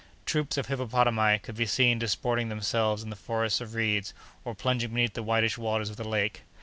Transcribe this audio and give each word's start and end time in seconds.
Troops 0.25 0.57
of 0.57 0.65
hippopotami 0.65 1.37
could 1.43 1.53
be 1.55 1.67
seen 1.67 1.99
disporting 1.99 2.49
themselves 2.49 3.03
in 3.03 3.11
the 3.11 3.15
forests 3.15 3.61
of 3.61 3.75
reeds, 3.75 4.15
or 4.43 4.55
plunging 4.55 4.89
beneath 4.89 5.13
the 5.13 5.21
whitish 5.21 5.59
waters 5.59 5.91
of 5.91 5.95
the 5.95 6.03
lake. 6.09 6.41